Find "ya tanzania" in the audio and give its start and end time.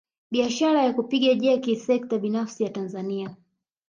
2.63-3.35